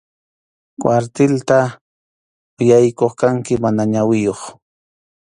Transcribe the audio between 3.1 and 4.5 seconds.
kanki mana ñawiyuq.